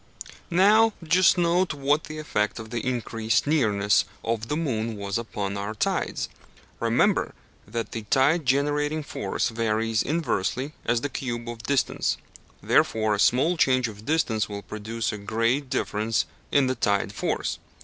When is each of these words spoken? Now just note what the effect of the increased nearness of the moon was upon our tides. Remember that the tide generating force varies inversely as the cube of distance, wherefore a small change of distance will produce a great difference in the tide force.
Now 0.49 0.93
just 1.03 1.37
note 1.37 1.75
what 1.75 2.05
the 2.05 2.17
effect 2.17 2.57
of 2.57 2.71
the 2.71 2.83
increased 2.83 3.45
nearness 3.45 4.03
of 4.25 4.47
the 4.47 4.57
moon 4.57 4.97
was 4.97 5.19
upon 5.19 5.57
our 5.57 5.75
tides. 5.75 6.27
Remember 6.79 7.35
that 7.67 7.91
the 7.91 8.01
tide 8.01 8.43
generating 8.47 9.03
force 9.03 9.49
varies 9.49 10.01
inversely 10.01 10.73
as 10.85 11.01
the 11.01 11.09
cube 11.09 11.47
of 11.47 11.61
distance, 11.61 12.17
wherefore 12.63 13.13
a 13.13 13.19
small 13.19 13.57
change 13.57 13.87
of 13.87 14.03
distance 14.05 14.49
will 14.49 14.63
produce 14.63 15.11
a 15.11 15.19
great 15.19 15.69
difference 15.69 16.25
in 16.51 16.65
the 16.65 16.73
tide 16.73 17.13
force. 17.13 17.59